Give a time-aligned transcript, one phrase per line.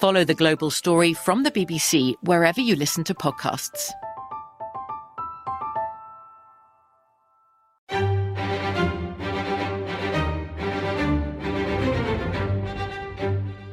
[0.00, 3.90] Follow the global story from the BBC wherever you listen to podcasts.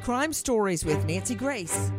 [0.02, 1.90] Crime Stories with Nancy Grace.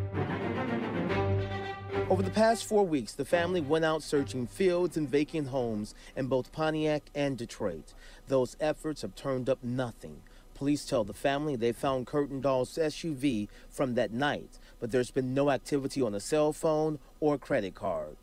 [2.12, 6.28] Over the past four weeks, the family went out searching fields and vacant homes in
[6.28, 7.96] both Pontiac and Detroit.
[8.28, 10.22] Those efforts have turned up nothing.
[10.60, 15.34] Police tell the family they found Curtin Doll's SUV from that night, but there's been
[15.34, 18.18] no activity on a cell phone or credit card.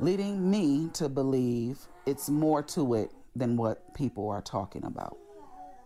[0.00, 5.18] Leading me to believe it's more to it than what people are talking about.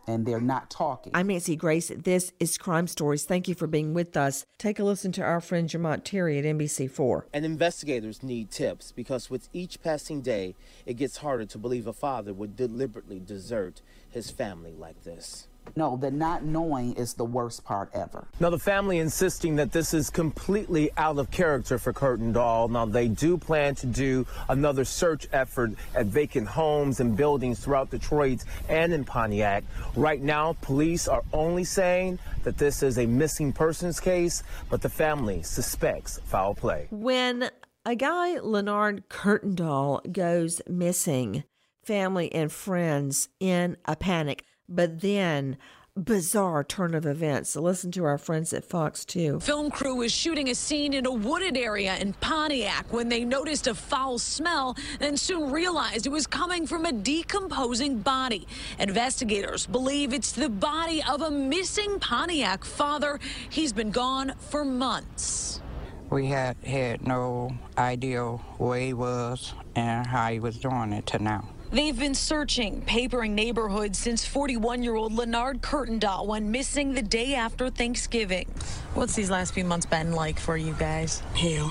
[0.06, 1.10] And they're not talking.
[1.12, 1.90] I'm Nancy Grace.
[1.96, 3.24] This is Crime Stories.
[3.24, 4.44] Thank you for being with us.
[4.60, 7.24] Take a listen to our friend Jamont Terry at NBC4.
[7.34, 10.54] And investigators need tips because with each passing day,
[10.86, 15.48] it gets harder to believe a father would deliberately desert his family like this.
[15.76, 18.28] No, the not knowing is the worst part ever.
[18.40, 22.68] Now, the family insisting that this is completely out of character for Curtin Doll.
[22.68, 27.90] Now, they do plan to do another search effort at vacant homes and buildings throughout
[27.90, 29.64] Detroit and in Pontiac.
[29.94, 34.88] Right now, police are only saying that this is a missing persons case, but the
[34.88, 36.88] family suspects foul play.
[36.90, 37.50] When
[37.84, 41.44] a guy, Leonard Kurtendahl, goes missing,
[41.82, 45.58] family and friends in a panic but then
[45.96, 47.50] bizarre turn of events.
[47.50, 49.40] So listen to our friends at Fox 2.
[49.40, 53.66] Film crew was shooting a scene in a wooded area in Pontiac when they noticed
[53.66, 58.46] a foul smell and soon realized it was coming from a decomposing body.
[58.78, 63.18] Investigators believe it's the body of a missing Pontiac father.
[63.50, 65.60] He's been gone for months.
[66.08, 68.24] We had had no idea
[68.58, 71.48] where he was and how he was doing it to now.
[71.72, 77.34] They've been searching papering neighborhoods since 41 year old Leonard Kurtendahl went missing the day
[77.34, 78.48] after Thanksgiving.
[78.94, 81.20] What's these last few months been like for you guys?
[81.34, 81.68] Hell.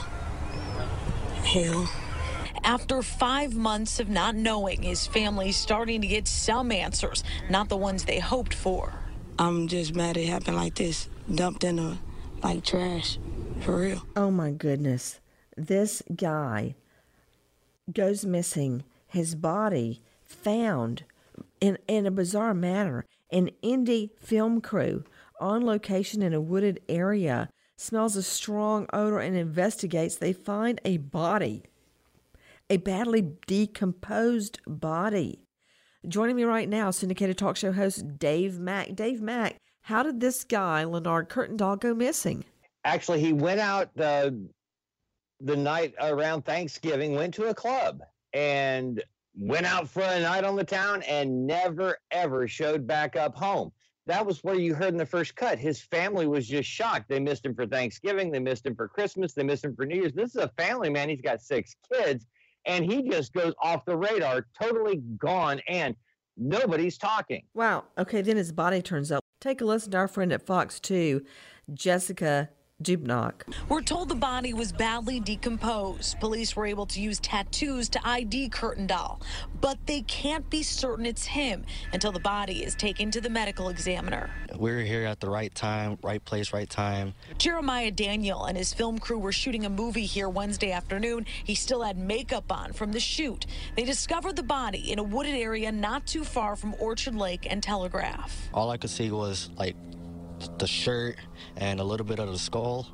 [1.44, 1.90] Hell.
[2.64, 7.78] After five months of not knowing, his family's starting to get some answers, not the
[7.78, 8.94] ones they hoped for.
[9.38, 11.98] I'm just mad it happened like this, dumped in a
[12.42, 13.18] like trash,
[13.62, 14.06] for real.
[14.16, 15.20] Oh my goodness.
[15.58, 16.76] This guy
[17.92, 21.04] goes missing his body found
[21.60, 23.06] in, in a bizarre manner.
[23.32, 25.04] An indie film crew
[25.40, 30.16] on location in a wooded area smells a strong odor and investigates.
[30.16, 31.64] They find a body,
[32.70, 35.44] a badly decomposed body.
[36.08, 38.96] Joining me right now, syndicated talk show host Dave Mack.
[38.96, 42.46] Dave Mack, how did this guy, Leonard Kurtendahl, go missing?
[42.86, 44.50] Actually, he went out the
[45.42, 48.02] the night around Thanksgiving, went to a club,
[48.34, 49.04] and
[49.36, 53.72] went out for a night on the town and never ever showed back up home.
[54.06, 55.60] That was where you heard in the first cut.
[55.60, 57.10] His family was just shocked.
[57.10, 59.98] They missed him for Thanksgiving, they missed him for Christmas, they missed him for New
[59.98, 60.14] Year's.
[60.14, 61.10] This is a family man.
[61.10, 62.26] He's got six kids,
[62.66, 65.96] and he just goes off the radar, totally gone, and
[66.38, 67.44] nobody's talking.
[67.54, 67.86] Wow.
[67.98, 69.24] Okay, then his body turns up.
[69.40, 71.24] Take a listen to our friend at Fox 2,
[71.74, 72.50] Jessica
[72.82, 73.34] Dupnack.
[73.68, 76.18] We're told the body was badly decomposed.
[76.22, 79.22] Police were able to use tattoos to ID Kurtendahl,
[79.60, 83.68] but they can't be certain it's him until the body is taken to the medical
[83.68, 84.30] examiner.
[84.56, 87.14] We're here at the right time, right place, right time.
[87.38, 91.26] Jeremiah Daniel and his film crew were shooting a movie here Wednesday afternoon.
[91.44, 93.46] He still had makeup on from the shoot.
[93.76, 97.62] They discovered the body in a wooded area not too far from Orchard Lake and
[97.62, 98.50] Telegraph.
[98.54, 99.76] All I could see was like
[100.58, 101.18] the shirt
[101.58, 102.88] and a little bit of the skull.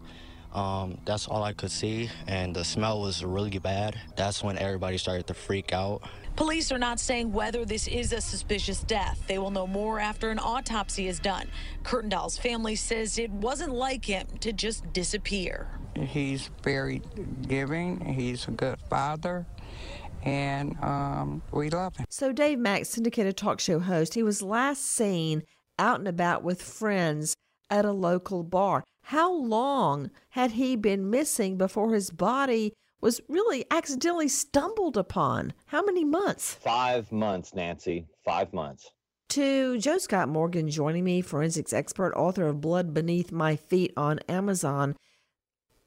[0.53, 3.99] Um, that's all I could see, and the smell was really bad.
[4.15, 6.01] That's when everybody started to freak out.
[6.37, 9.21] Police are not saying whether this is a suspicious death.
[9.27, 11.47] They will know more after an autopsy is done.
[11.83, 15.67] Kurtendahl's family says it wasn't like him to just disappear.
[15.95, 17.01] He's very
[17.47, 17.99] giving.
[18.13, 19.45] He's a good father.
[20.23, 22.05] And um, we love him.
[22.09, 25.43] So, Dave Mack, syndicated talk show host, he was last seen
[25.77, 27.35] out and about with friends
[27.69, 28.83] at a local bar.
[29.03, 35.53] How long had he been missing before his body was really accidentally stumbled upon?
[35.67, 36.55] How many months?
[36.55, 38.07] Five months, Nancy.
[38.23, 38.89] Five months.
[39.29, 44.19] To Joe Scott Morgan joining me, forensics expert, author of Blood Beneath My Feet on
[44.29, 44.95] Amazon.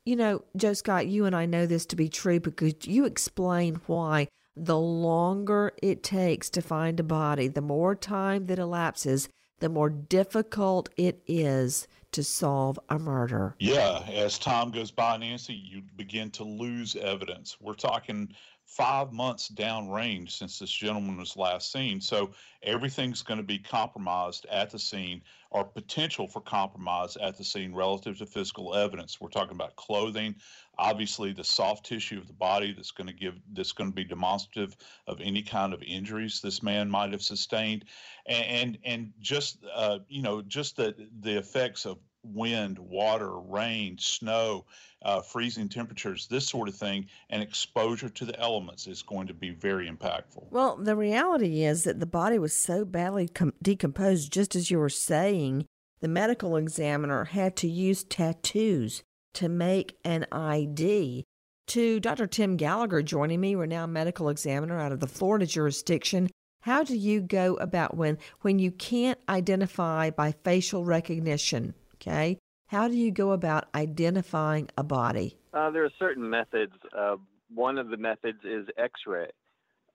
[0.05, 3.05] You know, Joe Scott, you and I know this to be true, but could you
[3.05, 9.29] explain why the longer it takes to find a body, the more time that elapses,
[9.61, 13.55] the more difficult it is to solve a murder.
[13.59, 17.57] Yeah, as time goes by, Nancy, you begin to lose evidence.
[17.61, 18.33] We're talking
[18.69, 22.03] five months downrange since this gentleman was last seen.
[22.03, 22.33] So
[22.63, 27.75] everything's going to be compromised at the scene or potential for compromise at the scene
[27.75, 29.21] relative to physical evidence.
[29.21, 30.35] We're talking about clothing,
[30.79, 34.05] obviously the soft tissue of the body that's going to give that's going to be
[34.05, 34.77] demonstrative
[35.07, 37.87] of any kind of injuries this man might have sustained
[38.27, 41.99] and and, and just uh, you know just the the effects of
[42.35, 44.65] wind, water, rain, snow,
[45.03, 49.35] uh, freezing temperatures, this sort of thing, and exposure to the elements is going to
[49.35, 50.51] be very impactful.
[50.51, 54.79] Well, the reality is that the body was so badly com- decomposed, just as you
[54.79, 55.67] were saying,
[56.01, 59.03] the medical examiner had to use tattoos
[59.35, 61.25] to make an ID.
[61.69, 62.27] To Dr.
[62.27, 66.31] Tim Gallagher joining me, renowned medical examiner out of the Florida jurisdiction.
[66.63, 71.75] How do you go about when when you can't identify by facial recognition?
[72.01, 75.37] Okay, how do you go about identifying a body?
[75.53, 76.73] Uh, there are certain methods.
[76.97, 77.17] Uh,
[77.53, 79.31] one of the methods is X-ray.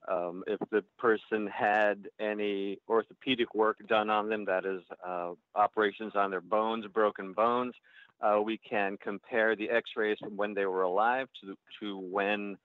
[0.06, 6.12] Um, if the person had any orthopedic work done on them, that is, uh, operations
[6.14, 7.72] on their bones, broken bones,
[8.20, 12.58] uh, we can compare the x-rays from when they were alive to, to when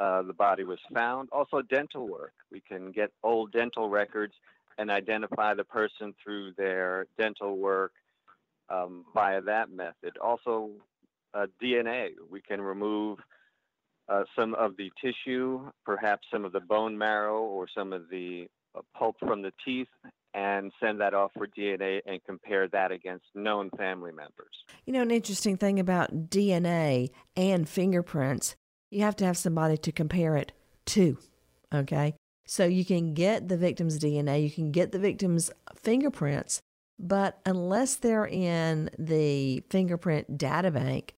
[0.00, 1.28] uh, the body was found.
[1.30, 2.32] Also, dental work.
[2.50, 4.34] We can get old dental records
[4.78, 7.92] and identify the person through their dental work
[8.70, 10.16] um, via that method.
[10.22, 10.70] Also,
[11.34, 12.10] uh, DNA.
[12.30, 13.18] We can remove
[14.08, 18.48] uh, some of the tissue, perhaps some of the bone marrow or some of the
[18.74, 19.88] uh, pulp from the teeth,
[20.34, 24.64] and send that off for DNA and compare that against known family members.
[24.86, 28.56] You know, an interesting thing about DNA and fingerprints,
[28.90, 30.52] you have to have somebody to compare it
[30.86, 31.18] to.
[31.72, 32.14] Okay.
[32.46, 36.60] So you can get the victim's DNA, you can get the victim's fingerprints,
[37.00, 41.14] but unless they're in the fingerprint data bank,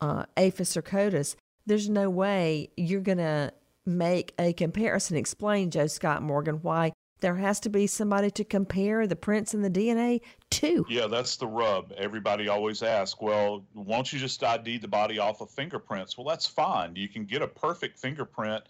[0.00, 1.36] uh, AFIS or CODIS,
[1.66, 3.52] there's no way you're going to
[3.86, 5.16] make a comparison.
[5.16, 9.64] Explain, Joe Scott Morgan, why there has to be somebody to compare the prints and
[9.64, 10.84] the DNA to.
[10.90, 11.92] Yeah, that's the rub.
[11.96, 16.18] Everybody always asks, well, won't you just ID the body off of fingerprints?
[16.18, 16.94] Well, that's fine.
[16.96, 18.64] You can get a perfect fingerprint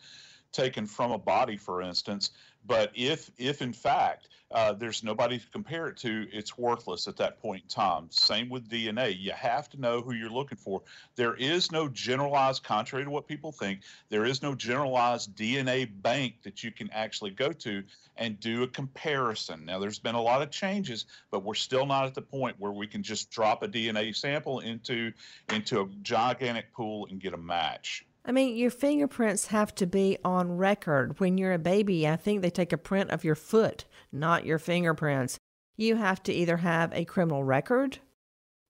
[0.55, 2.31] taken from a body, for instance.
[2.67, 7.17] But if, if in fact uh, there's nobody to compare it to, it's worthless at
[7.17, 8.07] that point in time.
[8.11, 9.19] Same with DNA.
[9.19, 10.81] You have to know who you're looking for.
[11.17, 16.37] There is no generalized, contrary to what people think, there is no generalized DNA bank
[16.43, 17.83] that you can actually go to
[18.17, 19.65] and do a comparison.
[19.67, 22.73] Now, there's been a lot of changes, but we're still not at the point where
[22.73, 25.13] we can just drop a DNA sample into
[25.53, 28.07] into a gigantic pool and get a match.
[28.25, 31.21] I mean, your fingerprints have to be on record.
[31.21, 34.59] When you're a baby, I think they take a print of your foot, not your
[34.59, 35.39] fingerprints.
[35.77, 37.99] You have to either have a criminal record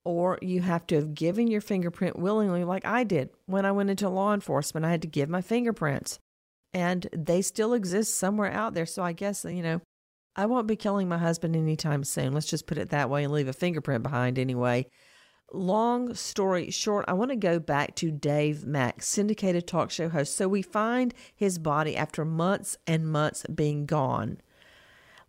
[0.04, 3.90] or you have to have given your fingerprint willingly, like I did when I went
[3.90, 4.84] into law enforcement.
[4.84, 6.18] I had to give my fingerprints,
[6.72, 8.86] and they still exist somewhere out there.
[8.86, 9.80] So I guess, you know,
[10.36, 12.32] I won't be killing my husband anytime soon.
[12.32, 14.86] Let's just put it that way and leave a fingerprint behind anyway
[15.54, 20.36] long story short, I want to go back to Dave Mack, syndicated talk show host.
[20.36, 24.38] So we find his body after months and months being gone.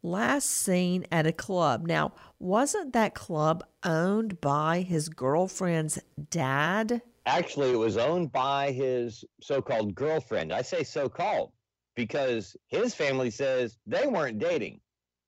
[0.03, 1.87] Last seen at a club.
[1.87, 7.01] Now, wasn't that club owned by his girlfriend's dad?
[7.25, 10.53] Actually, it was owned by his so called girlfriend.
[10.53, 11.51] I say so called
[11.95, 14.79] because his family says they weren't dating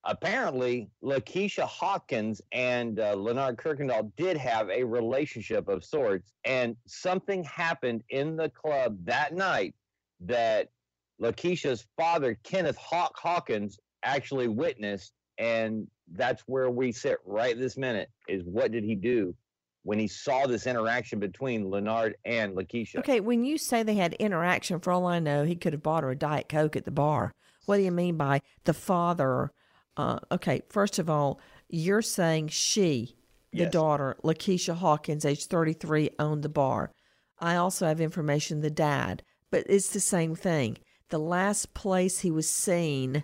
[0.08, 7.44] apparently Lakeisha Hawkins and uh, Leonard Kirkendall did have a relationship of sorts, and something
[7.44, 9.76] happened in the club that night
[10.22, 10.70] that
[11.22, 18.10] Lakeisha's father, Kenneth Hawk Hawkins, actually witnessed, and that's where we sit right this minute.
[18.28, 19.36] Is what did he do
[19.84, 23.00] when he saw this interaction between Leonard and Lakeisha.
[23.00, 26.04] Okay, when you say they had interaction, for all I know, he could have bought
[26.04, 27.34] her a Diet Coke at the bar.
[27.66, 29.54] What do you mean by the father?
[29.98, 31.40] Uh, okay, first of all,
[31.70, 33.18] you're saying she,
[33.52, 33.72] the Yes.
[33.72, 36.92] daughter, Lakeisha Hawkins, age 33, owned the bar.
[37.40, 40.78] I also have information the dad, but it's the same thing.
[41.10, 43.24] The last place he was seen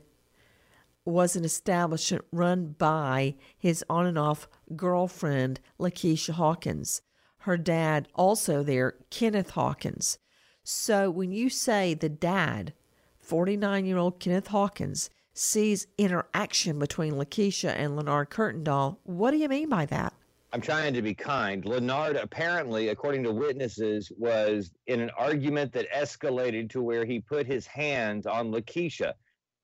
[1.06, 7.02] was an establishment run by his on and off girlfriend, Lakeisha Hawkins.
[7.40, 10.18] Her dad, also there, Kenneth Hawkins.
[10.64, 12.74] So when you say the dad,
[13.20, 19.50] 49 year old Kenneth Hawkins, sees interaction between Lakeisha and Leonard Kurtendahl, what do you
[19.50, 20.14] mean by that?
[20.54, 21.66] I'm trying to be kind.
[21.66, 27.48] Leonard apparently, according to witnesses, was in an argument that escalated to where he put
[27.48, 29.14] his hands on Lakeisha,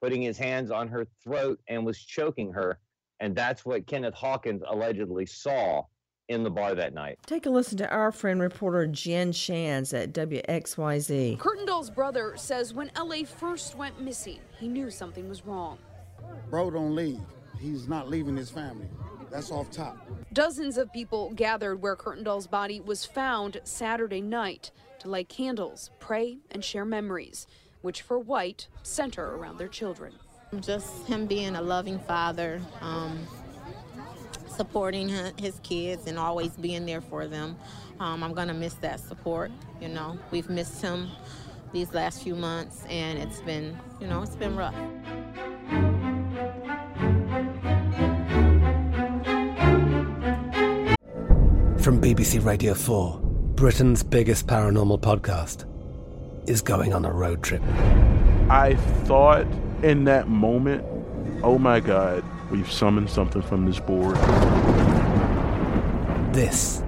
[0.02, 2.80] putting his hands on her throat and was choking her.
[3.20, 5.84] And that's what Kenneth Hawkins allegedly saw
[6.30, 7.20] in the bar that night.
[7.26, 11.38] Take a listen to our friend reporter Jenn Schanz at WXYZ.
[11.40, 15.80] Kurtendahl's brother says when LA first went missing, he knew something was wrong.
[16.50, 17.20] Bro don't leave.
[17.60, 18.88] He's not leaving his family.
[19.32, 19.98] That's off top.
[20.32, 26.38] Dozens of people gathered where Kurtendahl's body was found Saturday night to light candles, pray,
[26.52, 27.48] and share memories,
[27.82, 30.14] which for White center around their children.
[30.62, 33.20] Just him being a loving father, um,
[34.60, 37.56] supporting his kids, and always being there for them.
[38.02, 39.52] Um, I'm gonna miss that support.
[39.80, 41.08] You know, we've missed him
[41.72, 44.76] these last few months, and it's been, you know, it's been rough.
[51.82, 53.18] From BBC Radio 4,
[53.56, 55.64] Britain's biggest paranormal podcast
[56.50, 57.62] is going on a road trip.
[58.50, 58.76] I
[59.06, 59.48] thought
[59.84, 60.84] in that moment,
[61.44, 64.16] oh my God, we've summoned something from this board.
[66.34, 66.84] This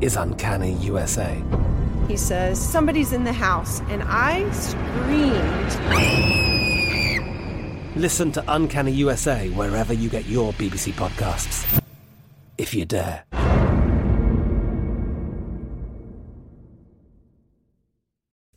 [0.00, 1.42] is Uncanny USA.
[2.08, 5.76] He says, Somebody's in the house, and I screamed.
[7.96, 11.82] Listen to Uncanny USA wherever you get your BBC podcasts,
[12.58, 13.24] if you dare.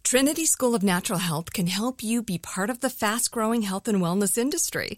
[0.04, 3.88] Trinity School of Natural Health can help you be part of the fast growing health
[3.88, 4.98] and wellness industry.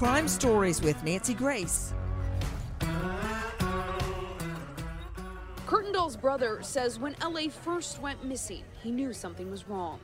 [0.00, 1.92] Crime Stories with Nancy Grace.
[5.66, 10.00] Kurtendahl's brother says when LA first went missing, he knew something was wrong.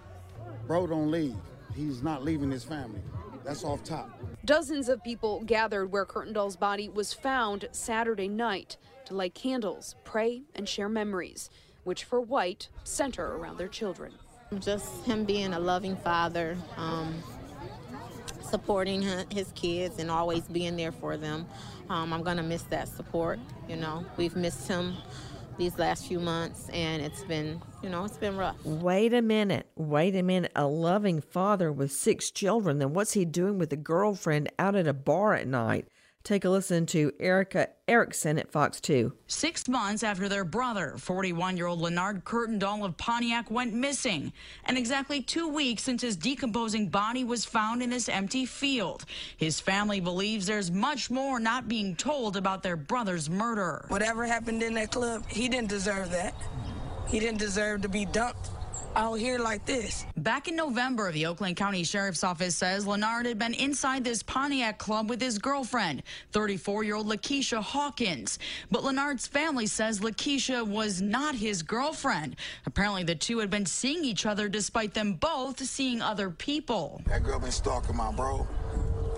[0.66, 1.38] Bro don't leave.
[1.74, 3.00] He's not leaving his family.
[3.42, 4.10] That's off top.
[4.44, 8.76] Dozens of people gathered where Kurtendahl's body was found Saturday night
[9.06, 11.48] to light candles, pray, and share memories,
[11.84, 14.12] which for White center around their children.
[14.58, 17.14] Just him being a loving father, um,
[18.46, 21.46] supporting his kids, and always being there for them.
[21.88, 23.38] Um, I'm gonna miss that support.
[23.68, 24.96] You know, we've missed him
[25.56, 28.56] these last few months, and it's been, you know, it's been rough.
[28.64, 29.66] Wait a minute.
[29.76, 30.52] Wait a minute.
[30.54, 32.78] A loving father with six children.
[32.78, 35.86] Then what's he doing with a girlfriend out at a bar at night?
[36.26, 39.12] Take a listen to Erica Erickson at Fox 2.
[39.28, 44.32] Six months after their brother, 41 year old Leonard Kurtendahl of Pontiac, went missing,
[44.64, 49.04] and exactly two weeks since his decomposing body was found in this empty field.
[49.36, 53.84] His family believes there's much more not being told about their brother's murder.
[53.86, 56.34] Whatever happened in that club, he didn't deserve that.
[57.06, 58.50] He didn't deserve to be dumped
[58.96, 60.06] out here like this.
[60.16, 64.78] Back in November, the Oakland County Sheriff's Office says Leonard had been inside this Pontiac
[64.78, 68.38] club with his girlfriend, 34 year old Lakeisha Hawkins.
[68.70, 72.36] But Leonard's family says Lakeisha was not his girlfriend.
[72.64, 77.02] Apparently, the two had been seeing each other despite them both seeing other people.
[77.06, 78.46] That girl been stalking my bro.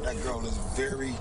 [0.02, 1.12] That girl is very,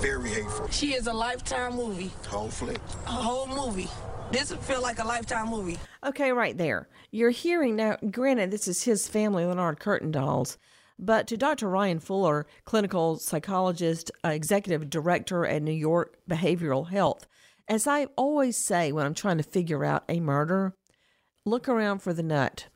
[0.00, 0.68] very hateful.
[0.70, 2.78] She is a lifetime movie, Whole flick.
[3.06, 3.88] a whole movie.
[4.30, 5.78] This would feel like a lifetime movie.
[6.04, 6.88] Okay, right there.
[7.10, 10.58] You're hearing now, granted, this is his family, Leonard Kurtendahl's,
[10.98, 11.68] but to Dr.
[11.68, 17.26] Ryan Fuller, clinical psychologist, uh, executive director at New York Behavioral Health,
[17.68, 20.74] as I always say when I'm trying to figure out a murder,
[21.44, 22.66] look around for the nut.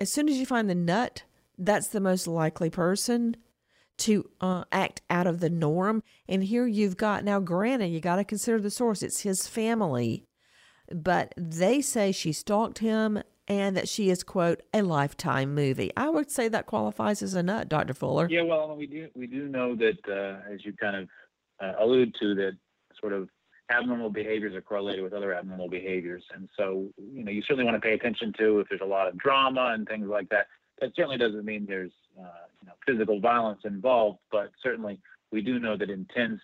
[0.00, 1.22] As soon as you find the nut,
[1.56, 3.36] that's the most likely person
[3.98, 6.02] to uh, act out of the norm.
[6.28, 9.02] And here you've got, now granted, you got to consider the source.
[9.02, 10.24] It's his family.
[10.92, 15.90] But they say she stalked him and that she is quote a lifetime movie.
[15.96, 17.94] I would say that qualifies as a nut, Dr.
[17.94, 18.28] Fuller.
[18.30, 21.08] Yeah, well, we do we do know that uh, as you kind of
[21.60, 22.52] uh, allude to that
[23.00, 23.28] sort of
[23.70, 27.76] abnormal behaviors are correlated with other abnormal behaviors, and so you know you certainly want
[27.76, 30.46] to pay attention to if there's a lot of drama and things like that.
[30.80, 35.00] That certainly doesn't mean there's uh, you know, physical violence involved, but certainly
[35.32, 36.40] we do know that intense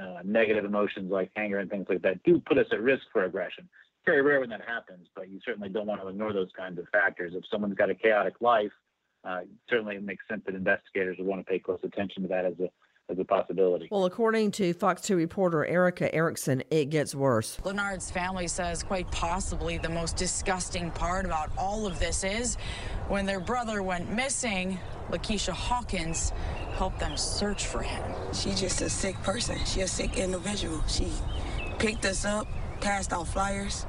[0.00, 3.24] uh, negative emotions like anger and things like that do put us at risk for
[3.24, 3.68] aggression
[4.06, 6.86] very rare when that happens, but you certainly don't want to ignore those kinds of
[6.90, 7.32] factors.
[7.34, 8.70] If someone's got a chaotic life,
[9.24, 12.44] uh, certainly it makes sense that investigators would want to pay close attention to that
[12.44, 12.70] as a
[13.08, 13.88] as a possibility.
[13.90, 17.58] Well, according to Fox 2 reporter Erica Erickson, it gets worse.
[17.64, 22.56] Leonard's family says quite possibly the most disgusting part about all of this is
[23.08, 24.78] when their brother went missing,
[25.10, 26.32] Lakeisha Hawkins
[26.76, 28.02] helped them search for him.
[28.32, 29.58] She's just a sick person.
[29.60, 30.82] She's a sick individual.
[30.88, 31.06] She
[31.78, 32.48] picked us up,
[32.80, 33.86] passed out flyers,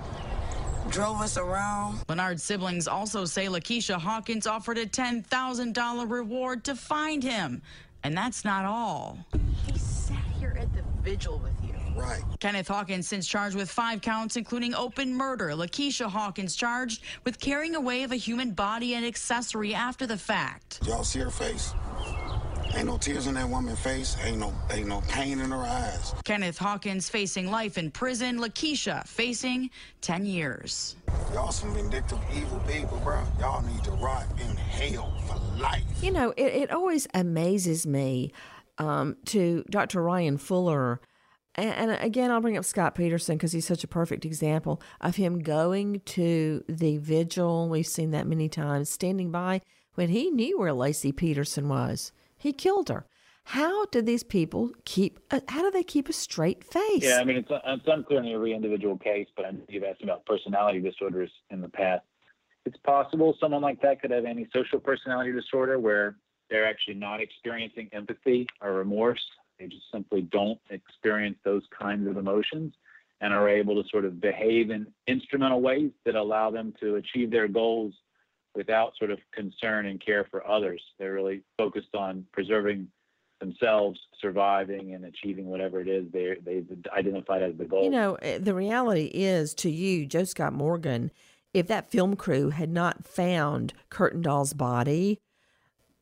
[0.89, 1.99] drove us around.
[2.07, 7.61] Leonard's siblings also say Lakeisha Hawkins offered a $10,000 reward to find him.
[8.03, 9.17] And that's not all.
[9.65, 11.73] He sat here at the vigil with you.
[11.99, 12.21] Right.
[12.39, 15.49] Kenneth Hawkins since charged with five counts, including open murder.
[15.49, 20.79] Lakeisha Hawkins charged with carrying away of a human body and accessory after the fact.
[20.85, 21.73] Y'all see her face?
[22.77, 24.15] Ain't no tears in that woman's face.
[24.23, 26.13] Ain't no ain't no pain in her eyes.
[26.23, 28.37] Kenneth Hawkins facing life in prison.
[28.37, 30.95] Lakeisha facing 10 years.
[31.33, 33.23] Y'all some vindictive, evil people, bro.
[33.39, 35.81] Y'all need to rot in hell for life.
[36.03, 38.31] You know, it, it always amazes me
[38.77, 40.03] um, to Dr.
[40.03, 41.01] Ryan Fuller.
[41.55, 45.15] And, and again, I'll bring up Scott Peterson because he's such a perfect example of
[45.15, 47.69] him going to the vigil.
[47.69, 49.61] We've seen that many times, standing by
[49.95, 52.11] when he knew where Laci Peterson was.
[52.37, 53.07] He killed her.
[53.51, 55.19] How do these people keep?
[55.47, 57.03] How do they keep a straight face?
[57.03, 60.81] Yeah, I mean it's, it's unclear in every individual case, but you've asked about personality
[60.81, 62.03] disorders in the past.
[62.65, 66.17] It's possible someone like that could have antisocial personality disorder where
[66.49, 69.23] they're actually not experiencing empathy or remorse.
[69.57, 72.73] They just simply don't experience those kinds of emotions
[73.21, 77.31] and are able to sort of behave in instrumental ways that allow them to achieve
[77.31, 77.93] their goals
[78.57, 80.81] without sort of concern and care for others.
[80.97, 82.87] They're really focused on preserving
[83.39, 87.83] themselves, surviving, and achieving whatever it is they they've identified as the goal.
[87.83, 91.11] You know, eh, the reality is to you, Joe Scott Morgan,
[91.53, 95.19] if that film crew had not found Curtin Doll's body,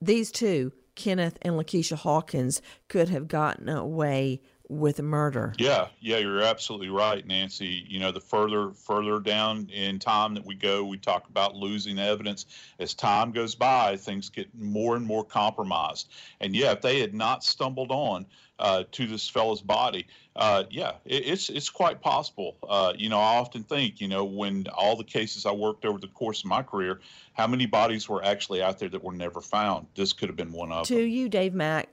[0.01, 5.54] these two, Kenneth and Lakeisha Hawkins, could have gotten away with murder.
[5.58, 7.86] Yeah, yeah, you're absolutely right, Nancy.
[7.88, 11.99] You know, the further further down in time that we go, we talk about losing
[11.99, 12.45] evidence.
[12.80, 16.10] As time goes by, things get more and more compromised.
[16.39, 18.25] And yeah, if they had not stumbled on
[18.60, 22.58] uh, to this fellow's body, uh, yeah, it, it's it's quite possible.
[22.67, 25.99] Uh, you know, I often think, you know, when all the cases I worked over
[25.99, 26.99] the course of my career,
[27.34, 29.88] how many bodies were actually out there that were never found?
[29.95, 31.04] This could have been one of to them.
[31.04, 31.89] To you, Dave Mack,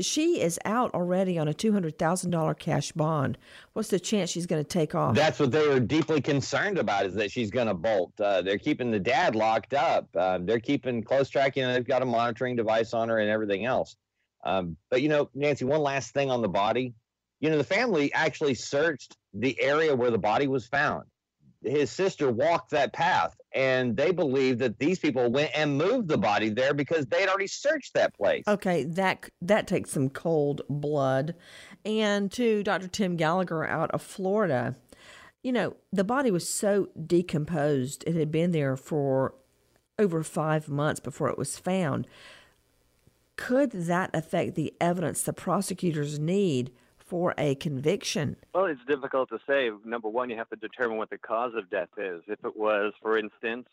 [0.00, 3.38] she is out already on a two hundred thousand dollar cash bond.
[3.72, 5.14] What's the chance she's going to take off?
[5.14, 8.12] That's what they were deeply concerned about is that she's going to bolt.
[8.20, 10.08] Uh, they're keeping the dad locked up.
[10.16, 11.66] Uh, they're keeping close tracking.
[11.66, 13.96] They've got a monitoring device on her and everything else.
[14.44, 16.94] Um, but you know, Nancy, one last thing on the body.
[17.40, 21.04] You know, the family actually searched the area where the body was found.
[21.62, 26.18] His sister walked that path and they believe that these people went and moved the
[26.18, 28.44] body there because they had already searched that place.
[28.46, 31.34] Okay, that that takes some cold blood.
[31.84, 32.88] And to Dr.
[32.88, 34.76] Tim Gallagher out of Florida,
[35.42, 39.34] you know, the body was so decomposed; it had been there for
[39.98, 42.06] over five months before it was found.
[43.36, 46.70] Could that affect the evidence the prosecutors need
[47.10, 48.36] for a conviction?
[48.54, 49.68] Well, it's difficult to say.
[49.84, 52.22] Number one, you have to determine what the cause of death is.
[52.28, 53.66] If it was, for instance,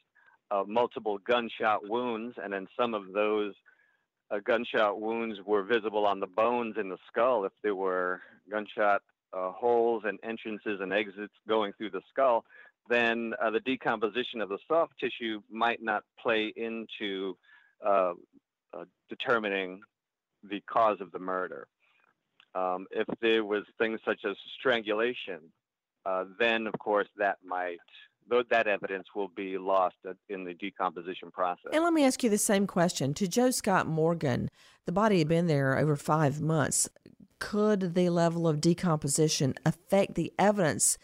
[0.50, 3.54] uh, multiple gunshot wounds, and then some of those
[4.32, 9.04] uh, gunshot wounds were visible on the bones in the skull, if there were gunshot
[9.34, 12.44] uh, holes and entrances and exits going through the skull,
[12.90, 17.38] then uh, the decomposition of the soft tissue might not play into
[17.86, 18.14] uh,
[18.74, 19.82] uh, determining
[20.50, 21.68] the cause of the murder.
[22.56, 25.40] Um, if there was things such as strangulation,
[26.06, 27.78] uh, then of course that might
[28.50, 29.96] that evidence will be lost
[30.30, 31.72] in the decomposition process.
[31.72, 34.50] And let me ask you the same question to Joe Scott Morgan.
[34.86, 36.90] The body had been there over five months.
[37.40, 40.98] Could the level of decomposition affect the evidence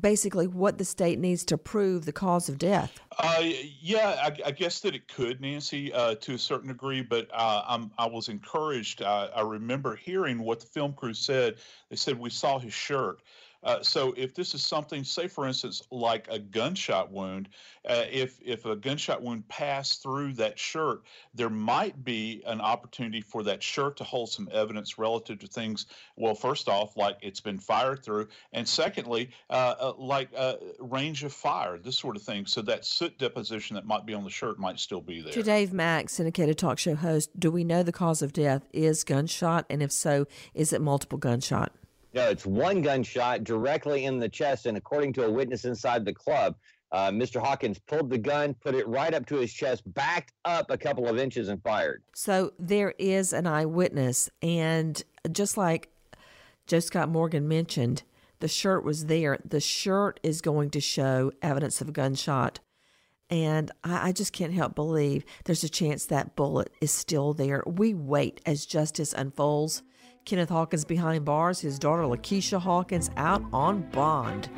[0.00, 3.00] basically what the state needs to prove the cause of death.
[3.18, 3.42] Uh,
[3.80, 7.02] yeah, I, I, guess that it could, Nancy, uh, to a certain degree.
[7.02, 9.02] But uh, i was encouraged.
[9.02, 11.56] I remember hearing what the film crew said.
[11.88, 13.22] They said we saw his shirt.
[13.62, 17.48] Uh, so if this is something, say for instance, like a gunshot wound,
[17.88, 21.02] uh, if if a gunshot wound passed through that shirt,
[21.34, 25.86] there might be an opportunity for that shirt to hold some evidence relative to things.
[26.16, 31.22] Well, first off, like it's been fired through, and secondly, uh, uh like uh, range
[31.24, 32.46] of fire, this sort of thing.
[32.46, 35.32] So that soot deposition that might be on the shirt might still be there.
[35.32, 39.04] To Dave Mack, syndicated talk show host, do we know the cause of death is
[39.04, 41.72] gunshot, and if so, is it multiple gunshot?
[42.14, 44.66] No, it's one gunshot directly in the chest.
[44.66, 46.56] And according to a witness inside the club,
[46.92, 47.40] uh, Mr.
[47.40, 51.08] Hawkins pulled the gun, put it right up to his chest, backed up a couple
[51.08, 52.02] of inches, and fired.
[52.14, 54.28] So there is an eyewitness.
[54.42, 55.88] And just like
[56.66, 58.02] Joe Scott Morgan mentioned,
[58.40, 59.38] the shirt was there.
[59.42, 62.60] The shirt is going to show evidence of a gunshot.
[63.30, 67.62] And I, I just can't help believe there's a chance that bullet is still there.
[67.66, 69.82] We wait as justice unfolds.
[70.24, 74.48] Kenneth Hawkins behind bars, his daughter Lakeisha Hawkins out on bond.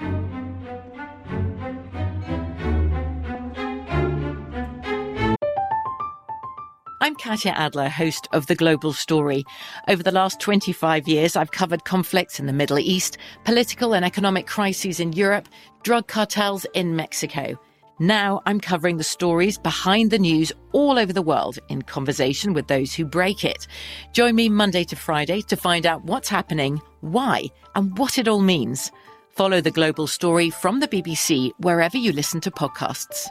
[7.01, 9.45] I'm Katya Adler, host of The Global Story.
[9.89, 14.47] Over the last 25 years, I've covered conflicts in the Middle East, political and economic
[14.47, 15.49] crises in Europe,
[15.83, 17.59] drug cartels in Mexico.
[18.01, 22.67] Now I'm covering the stories behind the news all over the world in conversation with
[22.67, 23.69] those who break it.
[24.13, 27.45] Join me Monday to Friday to find out what's happening, why,
[27.77, 28.91] and what it all means.
[29.31, 33.29] Follow the global story from the BBC wherever you listen to podcasts.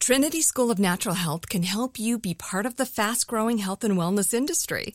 [0.00, 3.84] Trinity School of Natural Health can help you be part of the fast growing health
[3.84, 4.94] and wellness industry.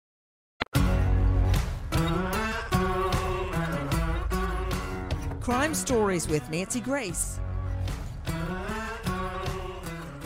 [5.41, 7.39] Crime Stories with Nancy Grace.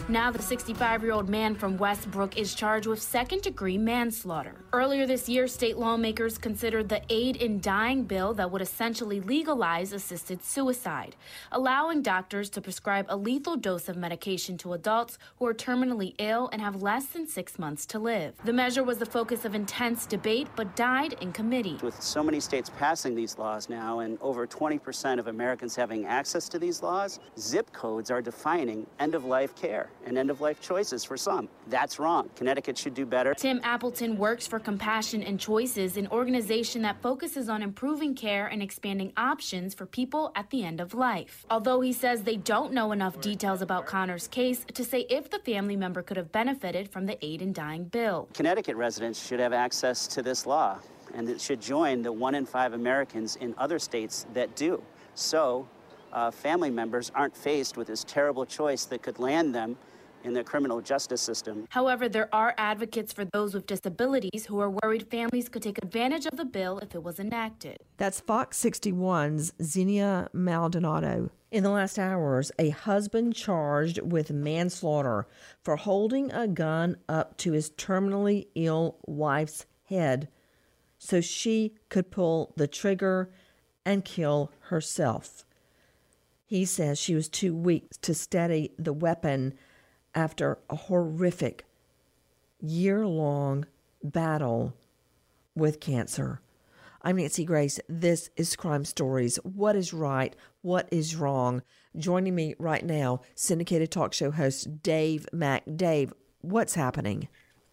[0.09, 4.64] Now, the 65 year old man from Westbrook is charged with second degree manslaughter.
[4.75, 9.93] Earlier this year, state lawmakers considered the Aid in Dying bill that would essentially legalize
[9.93, 11.15] assisted suicide,
[11.53, 16.49] allowing doctors to prescribe a lethal dose of medication to adults who are terminally ill
[16.51, 18.33] and have less than six months to live.
[18.43, 21.79] The measure was the focus of intense debate but died in committee.
[21.81, 26.49] With so many states passing these laws now and over 20% of Americans having access
[26.49, 30.59] to these laws, zip codes are defining end of life care and end of life
[30.59, 31.47] choices for some.
[31.67, 32.29] That's wrong.
[32.35, 33.33] Connecticut should do better.
[33.35, 38.63] Tim Appleton works for Compassion and Choices, an organization that focuses on improving care and
[38.63, 41.45] expanding options for people at the end of life.
[41.51, 45.37] Although he says they don't know enough details about Connor's case to say if the
[45.37, 48.27] family member could have benefited from the aid in dying bill.
[48.33, 50.79] Connecticut residents should have access to this law,
[51.13, 54.81] and it should join the one in five Americans in other states that do.
[55.13, 55.67] So,
[56.11, 59.77] uh, family members aren't faced with this terrible choice that could land them
[60.25, 61.67] in the criminal justice system.
[61.69, 66.25] However, there are advocates for those with disabilities who are worried families could take advantage
[66.25, 67.77] of the bill if it was enacted.
[67.97, 71.29] That's Fox 61's Xenia Maldonado.
[71.51, 75.27] In the last hours, a husband charged with manslaughter
[75.63, 80.27] for holding a gun up to his terminally ill wife's head
[80.97, 83.29] so she could pull the trigger
[83.85, 85.45] and kill herself.
[86.47, 89.53] He says she was too weak to steady the weapon
[90.15, 91.65] after a horrific
[92.61, 93.65] year long
[94.01, 94.73] battle
[95.53, 96.41] with cancer.
[97.01, 97.79] I'm Nancy Grace.
[97.87, 99.35] This is Crime Stories.
[99.43, 100.35] What is right?
[100.61, 101.61] What is wrong?
[101.95, 105.63] Joining me right now, syndicated talk show host Dave Mack.
[105.75, 107.27] Dave, what's happening?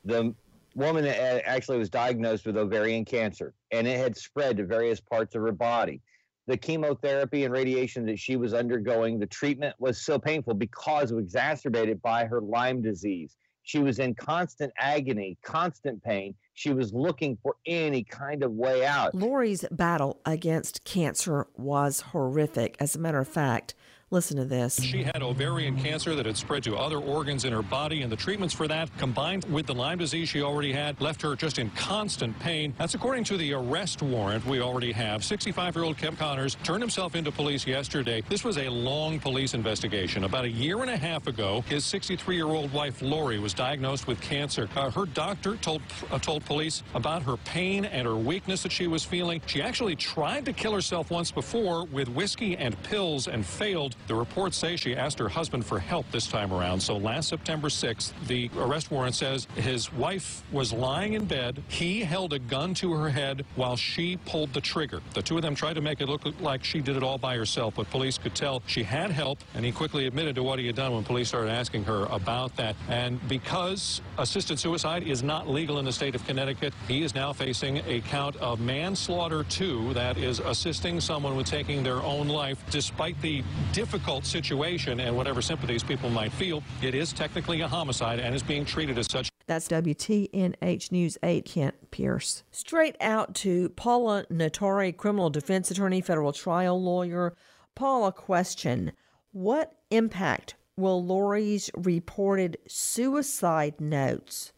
[0.05, 0.35] The
[0.75, 5.35] woman uh, actually was diagnosed with ovarian cancer and it had spread to various parts
[5.35, 6.01] of her body
[6.47, 11.15] the chemotherapy and radiation that she was undergoing, the treatment was so painful because it
[11.15, 13.37] was exacerbated by her Lyme disease.
[13.65, 16.35] She was in constant agony, constant pain.
[16.55, 19.15] She was looking for any kind of way out.
[19.15, 22.77] Lori's battle against cancer was horrific.
[22.81, 23.75] As a matter of fact,
[24.13, 24.79] Listen to this.
[24.79, 28.17] She had ovarian cancer that had spread to other organs in her body, and the
[28.17, 31.71] treatments for that, combined with the Lyme disease she already had, left her just in
[31.71, 32.75] constant pain.
[32.77, 35.25] That's according to the arrest warrant we already have.
[35.25, 38.23] 65 year old Kevin Connors turned himself into police yesterday.
[38.29, 40.25] This was a long police investigation.
[40.25, 44.07] About a year and a half ago, his 63 year old wife, Lori, was diagnosed
[44.07, 44.69] with cancer.
[44.77, 48.89] Uh, her doctor told, uh, told police about her pain and her weakness that she
[48.89, 49.41] was feeling.
[49.47, 53.97] She actually tried to kill herself once before with whiskey and pills and failed.
[54.09, 56.81] The reports say she asked her husband for help this time around.
[56.81, 61.63] So last September 6th, the arrest warrant says his wife was lying in bed.
[61.69, 65.01] He held a gun to her head while she pulled the trigger.
[65.15, 67.37] The two of them tried to make it look like she did it all by
[67.37, 70.67] herself, but police could tell she had help, and he quickly admitted to what he
[70.67, 72.77] had done when police started asking her about that.
[72.89, 77.33] And because assisted suicide is not legal in the state of Connecticut, he is now
[77.33, 82.63] facing a count of manslaughter, too, that is assisting someone with taking their own life.
[82.71, 83.43] Despite the
[83.93, 88.43] difficult situation and whatever sympathies people might feel, it is technically a homicide and is
[88.43, 89.29] being treated as such.
[89.47, 92.43] That's WTNH News 8, Kent Pierce.
[92.51, 97.37] Straight out to Paula Notari, criminal defense attorney, federal trial lawyer.
[97.75, 98.93] Paula, question
[99.33, 104.55] What impact will Lori's reported suicide notes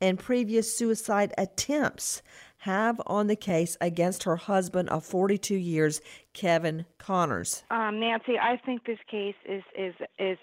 [0.00, 2.22] and previous suicide attempts
[2.58, 6.00] have on the case against her husband of 42 years,
[6.32, 7.62] Kevin Connors?
[7.70, 10.38] Um, Nancy, I think this case is is is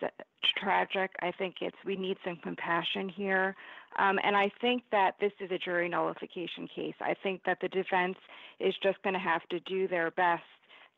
[0.62, 1.12] tragic.
[1.21, 3.56] I think it's we need some compassion here.
[3.97, 6.95] Um, and I think that this is a jury nullification case.
[6.99, 8.17] I think that the defense
[8.60, 10.43] is just going to have to do their best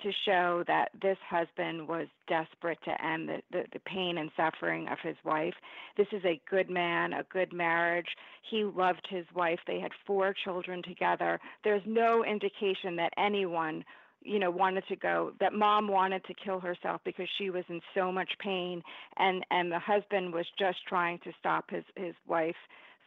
[0.03, 4.88] to show that this husband was desperate to end the, the, the, pain and suffering
[4.89, 5.53] of his wife.
[5.97, 8.07] This is a good man, a good marriage.
[8.49, 9.60] He loved his wife.
[9.65, 11.39] They had four children together.
[11.63, 13.83] There's no indication that anyone
[14.23, 17.79] you know wanted to go that mom wanted to kill herself because she was in
[17.95, 18.81] so much pain
[19.17, 22.55] and and the husband was just trying to stop his his wife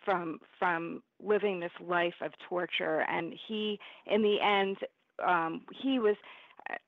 [0.05, 4.77] from from living this life of torture and he in the end
[5.27, 6.17] um he was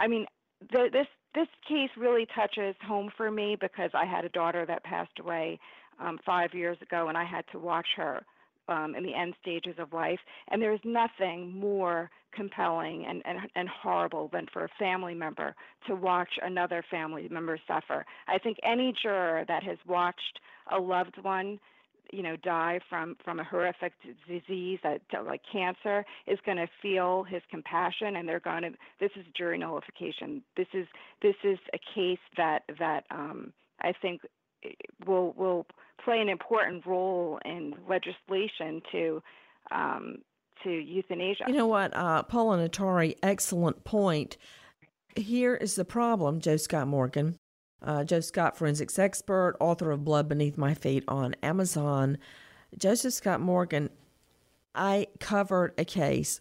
[0.01, 0.27] I mean,
[0.71, 4.85] the, this this case really touches home for me because I had a daughter that
[4.85, 5.59] passed away
[5.99, 8.23] um, five years ago, and I had to watch her
[8.69, 10.19] um, in the end stages of life.
[10.49, 15.55] And there's nothing more compelling and, and, and horrible than for a family member
[15.87, 18.05] to watch another family member suffer.
[18.29, 20.41] I think any juror that has watched
[20.71, 21.59] a loved one
[22.11, 23.93] you know die from from a horrific
[24.29, 29.11] disease that like cancer is going to feel his compassion and they're going to this
[29.17, 30.43] is jury nullification.
[30.57, 30.87] This is
[31.23, 34.23] this is a case that that um i think
[35.07, 35.67] will will
[36.05, 39.23] play an important role in legislation to
[39.71, 40.19] um
[40.65, 41.45] to euthanasia.
[41.49, 41.95] You know what?
[41.95, 44.37] Uh paula notari excellent point.
[45.17, 47.39] Here is the problem joe scott morgan
[47.83, 52.19] uh, Joe Scott, forensics expert, author of Blood Beneath My Feet on Amazon.
[52.77, 53.91] Joseph Scott Morgan,
[54.75, 56.41] I covered a case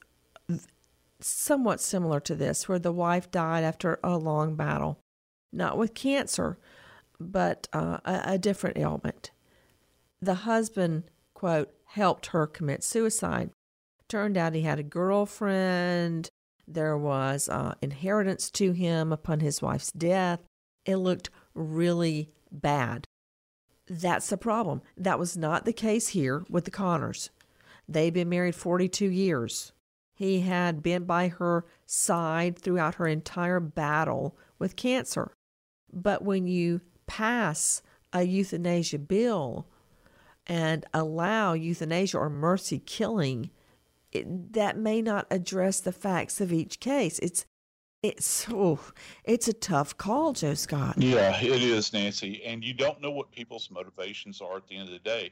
[1.20, 5.00] somewhat similar to this where the wife died after a long battle,
[5.52, 6.58] not with cancer,
[7.20, 9.32] but uh, a, a different ailment.
[10.22, 13.52] The husband, quote, helped her commit suicide.
[14.08, 16.30] Turned out he had a girlfriend.
[16.68, 20.40] There was uh, inheritance to him upon his wife's death.
[20.86, 23.06] It looked really bad.
[23.88, 24.82] That's the problem.
[24.98, 27.30] That was not the case here with the Connors.
[27.88, 29.74] They've been married 42 years.
[30.14, 35.32] He had been by her side throughout her entire battle with cancer.
[35.92, 37.82] But when you pass
[38.14, 39.68] a euthanasia bill
[40.48, 43.50] and allow euthanasia or mercy killing,
[44.12, 47.20] it, that may not address the facts of each case.
[47.20, 47.46] It's
[48.04, 48.80] it's oh,
[49.24, 50.96] it's a tough call, Joe Scott.
[50.98, 52.44] Yeah, it is, Nancy.
[52.44, 55.32] And you don't know what people's motivations are at the end of the day.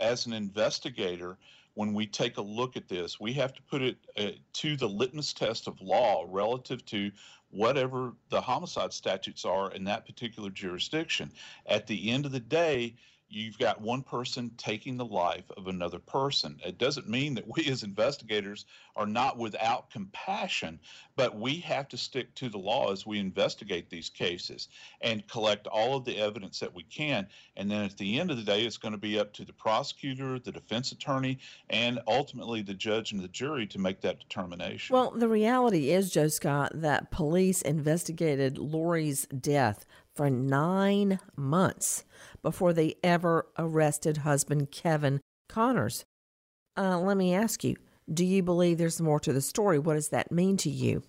[0.00, 1.38] As an investigator,
[1.74, 4.88] when we take a look at this, we have to put it uh, to the
[4.88, 7.10] litmus test of law relative to
[7.50, 11.30] whatever the homicide statutes are in that particular jurisdiction.
[11.66, 12.94] At the end of the day,
[13.30, 16.58] you've got one person taking the life of another person.
[16.64, 18.64] It doesn't mean that we as investigators
[18.96, 20.80] are not without compassion,
[21.14, 24.68] but we have to stick to the law as we investigate these cases
[25.02, 27.26] and collect all of the evidence that we can.
[27.56, 29.52] And then at the end of the day, it's going to be up to the
[29.52, 31.38] prosecutor, the defense attorney,
[31.70, 34.94] and ultimately the judge and the jury to make that determination.
[34.94, 39.84] Well, the reality is, Joe Scott, that police investigated Lori's death
[40.18, 42.04] for nine months
[42.42, 46.04] before they ever arrested husband Kevin Connors.
[46.76, 47.76] Uh, let me ask you
[48.12, 49.78] do you believe there's more to the story?
[49.78, 51.04] What does that mean to you?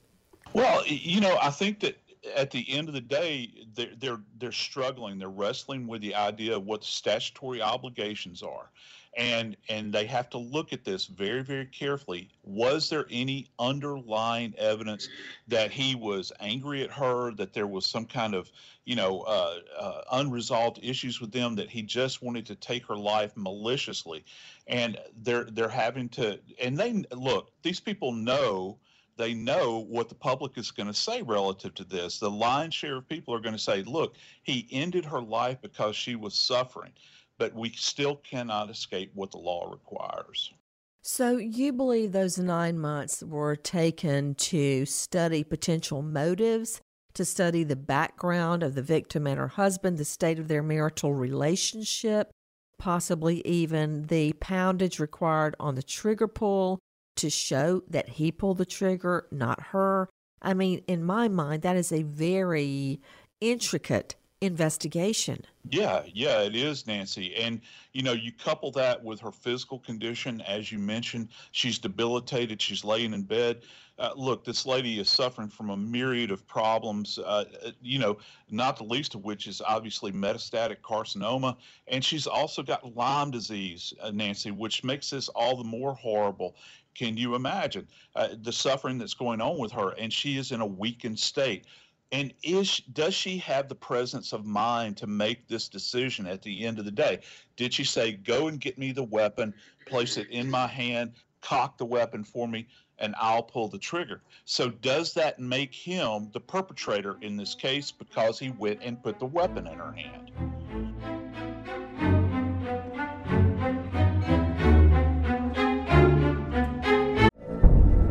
[0.54, 1.98] Well, you know, I think that
[2.36, 5.18] at the end of the day, they're they're they're struggling.
[5.18, 8.70] They're wrestling with the idea of what the statutory obligations are
[9.18, 12.30] and and they have to look at this very very carefully.
[12.44, 15.10] Was there any underlying evidence
[15.48, 18.52] that he was angry at her that there was some kind of
[18.86, 22.98] you know uh, uh, unresolved issues with them that he just wanted to take her
[22.98, 24.24] life maliciously?
[24.68, 28.78] And they're they're having to and they look these people know
[29.20, 32.20] they know what the public is going to say relative to this.
[32.20, 35.96] The lion's share of people are going to say, look, he ended her life because
[35.96, 36.94] she was suffering,
[37.40, 40.54] but we still cannot escape what the law requires.
[41.02, 46.82] So, you believe those nine months were taken to study potential motives,
[47.14, 51.14] to study the background of the victim and her husband, the state of their marital
[51.14, 52.30] relationship,
[52.78, 56.80] possibly even the poundage required on the trigger pull
[57.16, 60.10] to show that he pulled the trigger, not her.
[60.42, 63.02] I mean, in my mind, that is a very
[63.42, 65.44] intricate investigation.
[65.70, 67.36] Yeah, yeah, it is, Nancy.
[67.36, 67.62] And,
[67.94, 72.84] you know, you couple that with her physical condition, as you mentioned, she's debilitated, she's
[72.84, 73.64] laying in bed.
[73.98, 77.44] Uh, look, this lady is suffering from a myriad of problems, uh,
[77.82, 78.18] you know,
[78.50, 81.58] not the least of which is obviously metastatic carcinoma.
[81.90, 86.56] And she's also got Lyme disease, uh, Nancy, which makes this all the more horrible.
[86.96, 89.90] Can you imagine uh, the suffering that's going on with her?
[89.98, 91.66] And she is in a weakened state.
[92.12, 96.66] And is does she have the presence of mind to make this decision at the
[96.66, 97.20] end of the day?
[97.56, 99.54] Did she say, "Go and get me the weapon,
[99.86, 102.68] place it in my hand, cock the weapon for me,
[102.98, 104.24] and I'll pull the trigger"?
[104.46, 109.20] So does that make him the perpetrator in this case because he went and put
[109.20, 110.32] the weapon in her hand?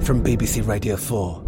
[0.05, 1.48] From BBC Radio 4,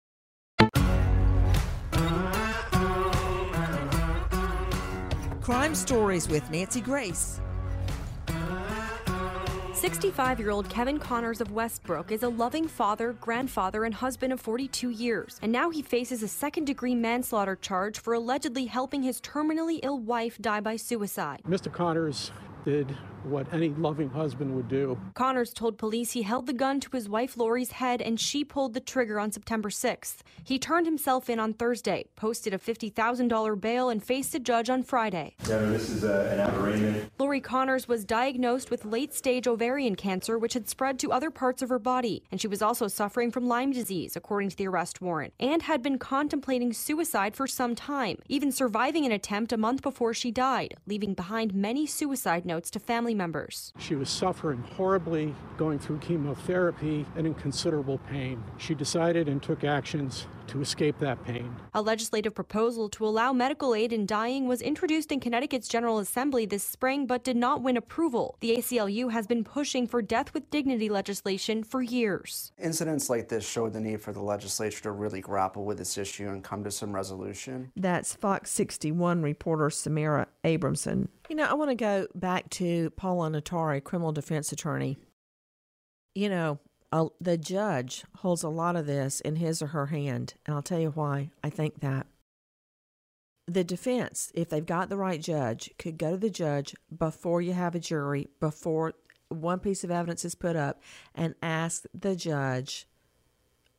[5.41, 7.41] Crime Stories with Nancy Grace.
[9.73, 14.39] 65 year old Kevin Connors of Westbrook is a loving father, grandfather, and husband of
[14.39, 15.39] 42 years.
[15.41, 19.97] And now he faces a second degree manslaughter charge for allegedly helping his terminally ill
[19.97, 21.41] wife die by suicide.
[21.47, 21.73] Mr.
[21.73, 22.31] Connors
[22.63, 24.97] did what any loving husband would do.
[25.13, 28.73] Connors told police he held the gun to his wife Lori's head and she pulled
[28.73, 30.19] the trigger on September 6th.
[30.43, 34.83] He turned himself in on Thursday, posted a $50,000 bail, and faced a judge on
[34.83, 35.35] Friday.
[35.47, 37.09] Yeah, this is a, an aberration.
[37.19, 41.61] Lori Connors was diagnosed with late stage ovarian cancer, which had spread to other parts
[41.61, 45.01] of her body, and she was also suffering from Lyme disease, according to the arrest
[45.01, 49.81] warrant, and had been contemplating suicide for some time, even surviving an attempt a month
[49.81, 53.73] before she died, leaving behind many suicide notes to family members.
[53.77, 58.43] She was suffering horribly, going through chemotherapy, and in considerable pain.
[58.57, 61.55] She decided and took actions to escape that pain.
[61.73, 66.45] A legislative proposal to allow medical aid in dying was introduced in Connecticut's General Assembly
[66.45, 68.35] this spring but did not win approval.
[68.41, 72.51] The ACLU has been pushing for death with dignity legislation for years.
[72.57, 76.27] Incidents like this showed the need for the legislature to really grapple with this issue
[76.27, 77.71] and come to some resolution.
[77.77, 81.07] That's Fox 61 reporter Samara Abramson.
[81.29, 84.97] You know, I want to go back to Paula Notari, criminal defense attorney.
[86.13, 86.59] You know,
[86.91, 90.61] uh, the judge holds a lot of this in his or her hand, and I'll
[90.61, 92.07] tell you why I think that.
[93.47, 97.53] The defense, if they've got the right judge, could go to the judge before you
[97.53, 98.93] have a jury, before
[99.29, 100.81] one piece of evidence is put up,
[101.15, 102.87] and ask the judge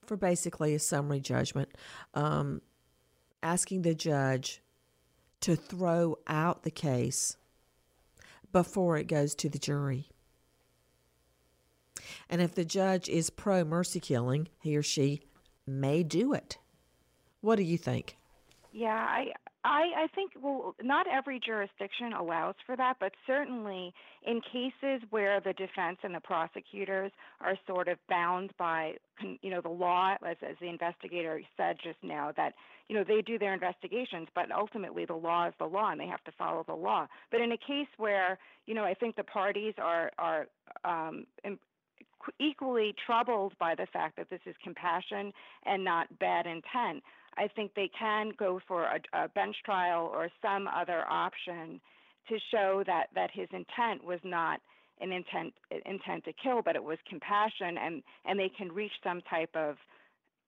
[0.06, 1.70] for basically a summary judgment,
[2.14, 2.60] um,
[3.42, 4.62] asking the judge
[5.40, 7.36] to throw out the case
[8.52, 10.08] before it goes to the jury.
[12.28, 15.22] And if the judge is pro mercy killing, he or she
[15.66, 16.58] may do it.
[17.40, 18.16] What do you think?
[18.72, 19.32] Yeah, I,
[19.64, 23.92] I, I think well, not every jurisdiction allows for that, but certainly
[24.24, 28.94] in cases where the defense and the prosecutors are sort of bound by,
[29.42, 32.54] you know, the law, as, as the investigator said just now, that
[32.88, 36.06] you know they do their investigations, but ultimately the law is the law, and they
[36.06, 37.06] have to follow the law.
[37.30, 40.46] But in a case where you know I think the parties are are
[40.84, 41.26] um,
[42.38, 45.32] equally troubled by the fact that this is compassion
[45.66, 47.02] and not bad intent.
[47.36, 51.80] I think they can go for a, a bench trial or some other option
[52.28, 54.60] to show that that his intent was not
[55.00, 55.52] an intent
[55.86, 59.76] intent to kill, but it was compassion, and and they can reach some type of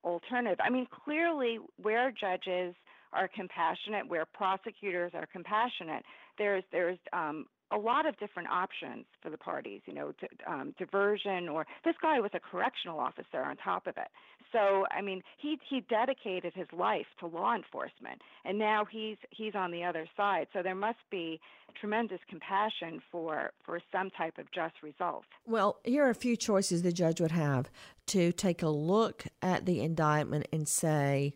[0.04, 0.58] alternative.
[0.62, 2.74] I mean, clearly, where judges
[3.12, 6.04] are compassionate, where prosecutors are compassionate,
[6.38, 10.74] there's there's um, a lot of different options for the parties, you know, to, um,
[10.78, 14.08] diversion or this guy was a correctional officer on top of it.
[14.52, 19.54] So, I mean, he he dedicated his life to law enforcement, and now he's he's
[19.56, 20.46] on the other side.
[20.52, 21.40] So there must be
[21.80, 25.24] tremendous compassion for for some type of just result.
[25.46, 27.68] Well, here are a few choices the judge would have
[28.06, 31.34] to take a look at the indictment and say,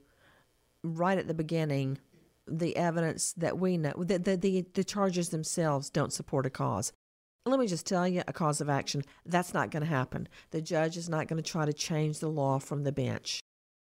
[0.84, 1.98] right at the beginning,
[2.50, 6.92] the evidence that we know that the, the, the charges themselves don't support a cause.
[7.44, 9.04] Let me just tell you a cause of action.
[9.24, 10.28] That's not going to happen.
[10.50, 13.40] The judge is not going to try to change the law from the bench.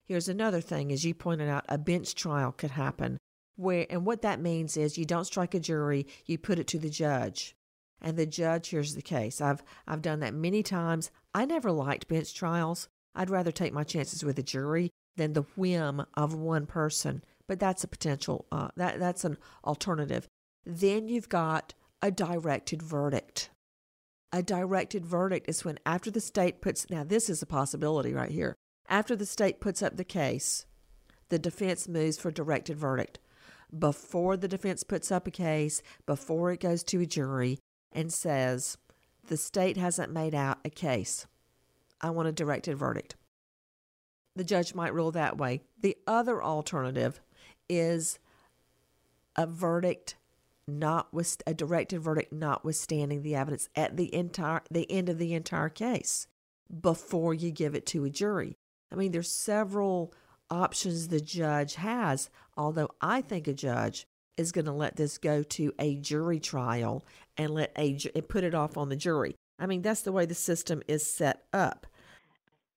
[0.05, 3.17] Here's another thing, as you pointed out, a bench trial could happen.
[3.55, 6.79] Where and what that means is you don't strike a jury, you put it to
[6.79, 7.55] the judge.
[8.01, 9.39] And the judge hears the case.
[9.39, 11.09] I've I've done that many times.
[11.33, 12.89] I never liked bench trials.
[13.15, 17.23] I'd rather take my chances with a jury than the whim of one person
[17.53, 20.27] but that's a potential uh, that that's an alternative.
[20.65, 23.51] Then you've got a directed verdict.
[24.31, 28.31] A directed verdict is when after the state puts now this is a possibility right
[28.31, 28.55] here.
[28.89, 30.65] After the state puts up the case,
[31.29, 33.19] the defense moves for directed verdict.
[33.77, 37.59] Before the defense puts up a case, before it goes to a jury
[37.91, 38.79] and says,
[39.27, 41.27] the state hasn't made out a case.
[42.01, 43.15] I want a directed verdict.
[44.35, 45.61] The judge might rule that way.
[45.79, 47.21] The other alternative
[47.77, 48.19] is
[49.35, 50.15] a verdict
[50.67, 55.33] not with a directed verdict notwithstanding the evidence at the entire the end of the
[55.33, 56.27] entire case
[56.81, 58.55] before you give it to a jury.
[58.91, 60.13] I mean there's several
[60.49, 64.05] options the judge has, although I think a judge
[64.37, 67.05] is going to let this go to a jury trial
[67.37, 69.35] and let a and put it off on the jury.
[69.59, 71.87] I mean that's the way the system is set up.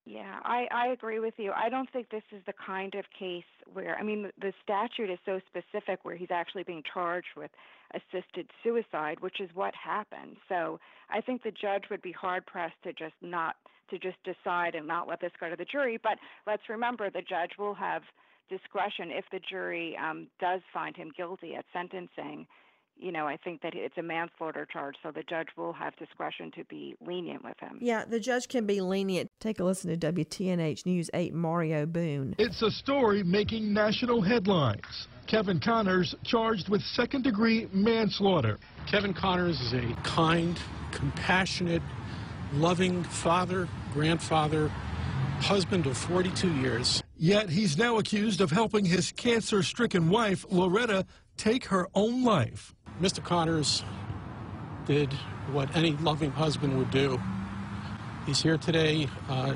[0.07, 1.51] Yeah, I, I agree with you.
[1.51, 3.43] I don't think this is the kind of case
[3.73, 7.51] where, I mean, the, statute is so specific where he's actually being charged with
[7.93, 10.37] assisted suicide, which is what happened.
[10.49, 10.79] So
[11.11, 13.57] I think the judge would be hard pressed to just not,
[13.91, 15.99] to just decide and not let this go to the jury.
[16.01, 18.03] But let's remember the judge will have
[18.49, 22.47] discretion if the jury um, does find him guilty at sentencing
[22.99, 26.51] you know, I think that it's a manslaughter charge, so the judge will have discretion
[26.53, 27.78] to be lenient with him.
[27.80, 29.30] Yeah, the judge can be lenient.
[29.40, 32.34] Take a listen to WTNH News 8 Mario Boone.
[32.38, 35.09] It's a story making national headlines.
[35.26, 38.59] Kevin Connors charged with second degree manslaughter.
[38.90, 40.59] Kevin Connors is a kind,
[40.92, 41.82] compassionate,
[42.53, 44.68] loving father, grandfather,
[45.40, 47.03] husband of 42 years.
[47.16, 52.76] Yet he's now accused of helping his cancer stricken wife, Loretta, take her own life.
[53.01, 53.22] Mr.
[53.22, 53.84] Connors
[54.86, 55.12] did
[55.53, 57.20] what any loving husband would do.
[58.24, 59.55] He's here today uh,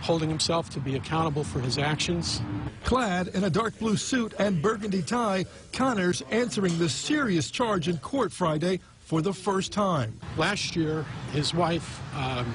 [0.00, 2.42] holding himself to be accountable for his actions.
[2.84, 7.98] Clad in a dark blue suit and burgundy tie, Connors answering the serious charge in
[7.98, 10.18] court Friday for the first time.
[10.36, 12.52] Last year, his wife um,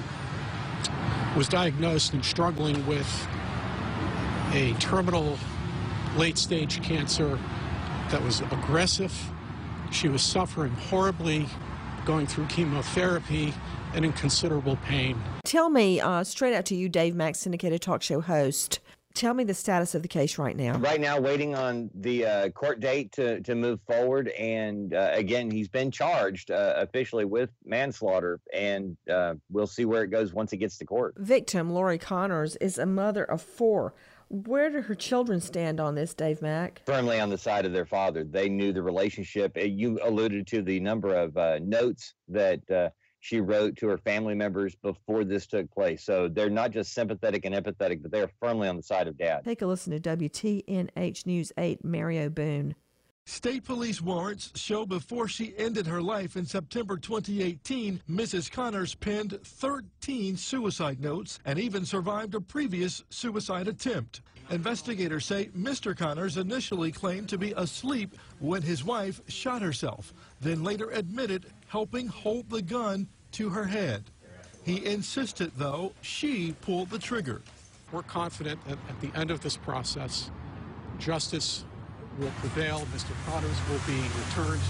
[1.37, 3.27] was diagnosed and struggling with
[4.51, 5.37] a terminal
[6.17, 7.39] late stage cancer
[8.09, 9.13] that was aggressive
[9.91, 11.47] she was suffering horribly,
[12.05, 13.53] going through chemotherapy,
[13.93, 15.21] and in considerable pain.
[15.45, 18.79] Tell me, uh, straight out to you, Dave Mack, syndicated talk show host.
[19.13, 20.77] Tell me the status of the case right now.
[20.77, 24.27] Right now, waiting on the uh, court date to, to move forward.
[24.27, 30.03] And uh, again, he's been charged uh, officially with manslaughter, and uh, we'll see where
[30.03, 31.15] it goes once it gets to court.
[31.17, 33.93] Victim Lori Connors is a mother of four.
[34.29, 36.81] Where do her children stand on this, Dave Mack?
[36.85, 38.23] Firmly on the side of their father.
[38.23, 39.55] They knew the relationship.
[39.55, 43.97] Uh, you alluded to the number of uh, notes that uh, she wrote to her
[43.99, 46.03] family members before this took place.
[46.03, 49.43] So they're not just sympathetic and empathetic, but they're firmly on the side of dad.
[49.43, 52.75] Take a listen to WTNH News 8, Mario Boone.
[53.27, 58.51] State police warrants show before she ended her life in September 2018, Mrs.
[58.51, 64.21] Connors penned 13 suicide notes and even survived a previous suicide attempt.
[64.51, 65.97] Investigators say Mr.
[65.97, 72.07] Connors initially claimed to be asleep when his wife shot herself, then later admitted helping
[72.07, 74.03] hold the gun to her head.
[74.63, 77.41] He insisted, though, she pulled the trigger.
[77.91, 80.29] We're confident that at the end of this process,
[80.99, 81.65] justice
[82.17, 82.79] will prevail.
[82.93, 83.11] Mr.
[83.25, 84.61] Connors will be returned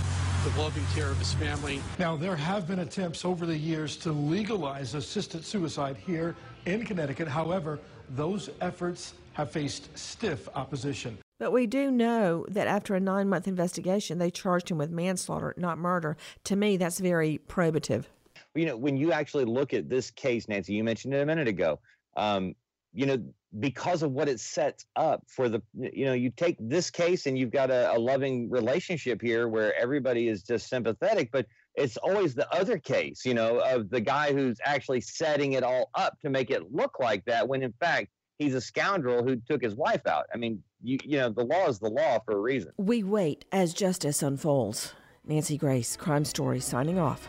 [0.44, 1.82] to the loving care of his family.
[2.00, 6.36] Now, there have been attempts over the years to legalize assisted suicide here
[6.66, 7.28] in Connecticut.
[7.28, 7.80] However,
[8.10, 11.18] those efforts have faced stiff opposition.
[11.40, 15.54] But we do know that after a nine month investigation, they charged him with manslaughter,
[15.58, 16.16] not murder.
[16.46, 18.06] To me, that's very probative.
[18.54, 21.50] You know, when you actually look at this case, Nancy, you mentioned it a minute
[21.50, 21.80] ago.
[22.16, 22.56] Um,
[22.96, 23.22] you know,
[23.60, 27.38] because of what it sets up for the, you know, you take this case and
[27.38, 32.34] you've got a, a loving relationship here where everybody is just sympathetic, but it's always
[32.34, 36.30] the other case, you know, of the guy who's actually setting it all up to
[36.30, 40.06] make it look like that when in fact he's a scoundrel who took his wife
[40.08, 40.26] out.
[40.34, 42.72] I mean, you, you know, the law is the law for a reason.
[42.78, 44.94] We wait as justice unfolds.
[45.26, 47.28] Nancy Grace, Crime Story, signing off.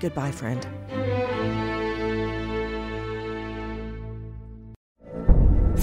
[0.00, 0.66] Goodbye, friend.